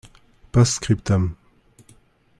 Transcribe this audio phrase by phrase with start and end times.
[0.51, 1.23] (post-scriptum).